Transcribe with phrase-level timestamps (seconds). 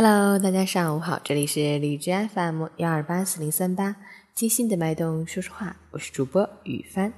[0.00, 3.96] Hello，大家上午好，这里是荔枝 FM 幺二八四零三八，
[4.32, 7.12] 精心的脉动说说话，我是主播雨帆。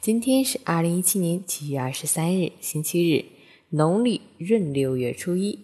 [0.00, 3.26] 今天是二零一七年七月二十三日，星期日，
[3.68, 5.60] 农历闰六月初一。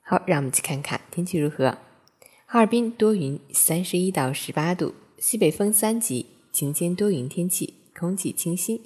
[0.00, 1.76] 好，让我们去看看天气如何。
[2.46, 8.80] 哈尔滨多云，三十一到十八度，西北风三级，晴间多云天气，空气清新，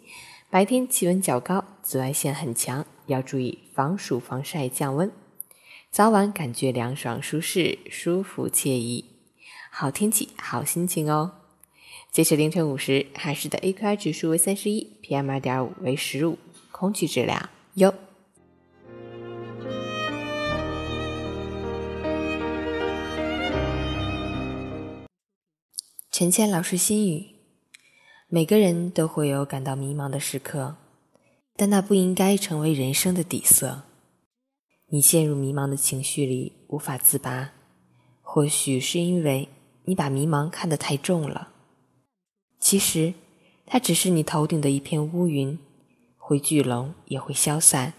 [0.51, 5.09] 白天气温较高，紫外线很强，要注意防暑防晒降温。
[5.95, 9.05] 早晚感觉凉爽舒适，舒服惬意，
[9.71, 11.35] 好天气好心情哦。
[12.11, 16.37] 截止凌晨五时，海市的 AQI 指数为三十一，PM 二点五为十五，
[16.73, 17.95] 空气质量优。
[26.11, 27.37] 陈谦老师心语：
[28.27, 30.75] 每个人都会有感到迷茫的时刻，
[31.55, 33.85] 但那不应该成为人生的底色。
[34.89, 37.53] 你陷入迷茫的情绪里无法自拔，
[38.23, 39.49] 或许是因为
[39.85, 41.49] 你把迷茫看得太重了。
[42.61, 43.15] 其实，
[43.67, 45.59] 它只是你头顶的一片乌云，
[46.17, 47.95] 会聚拢也会消散。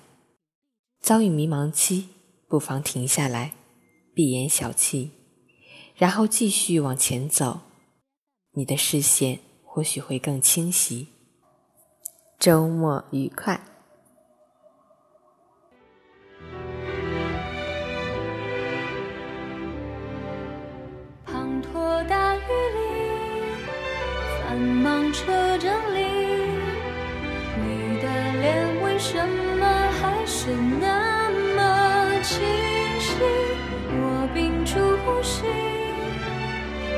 [1.02, 2.10] 遭遇迷茫期，
[2.48, 3.54] 不妨停下来，
[4.14, 5.10] 闭眼小憩，
[5.96, 7.62] 然后继续往前走，
[8.54, 11.08] 你的视线或许会更清晰。
[12.40, 13.75] 周末愉快。
[24.48, 26.00] 繁忙车站里，
[27.58, 28.06] 你的
[28.40, 29.18] 脸为什
[29.60, 29.66] 么
[30.00, 32.46] 还是那么清
[33.00, 33.16] 晰？
[33.90, 35.42] 我屏住呼吸，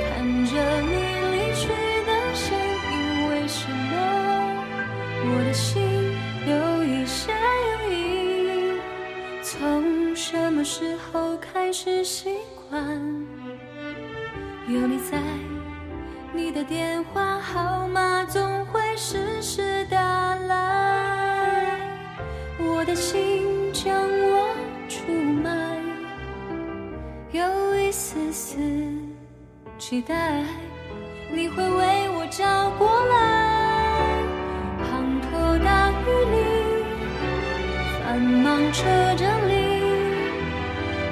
[0.09, 0.91] 看着你
[1.31, 1.69] 离去
[2.05, 2.43] 的身
[2.91, 3.93] 影，为什么
[5.23, 5.81] 我的心
[6.45, 7.95] 有一些犹豫？
[9.41, 12.35] 从什么时候开始习
[12.69, 12.77] 惯
[14.67, 15.17] 有你在？
[16.37, 19.97] 你的电话号码总会时时打
[20.35, 21.79] 来，
[22.59, 24.55] 我的心将我
[24.87, 25.49] 出卖。
[27.31, 28.55] 有一丝丝
[29.79, 30.43] 期待，
[31.33, 34.21] 你会为我找过来。
[34.83, 36.05] 滂沱大雨
[36.35, 36.37] 里，
[37.99, 39.55] 繁忙车站里，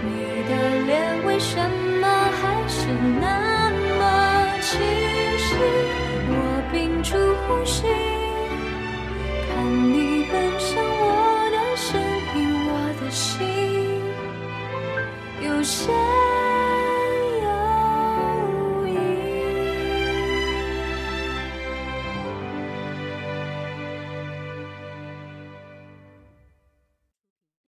[0.04, 0.52] 你的
[0.86, 1.58] 脸为什
[2.00, 2.06] 么
[2.40, 2.86] 还是
[3.20, 3.35] 那？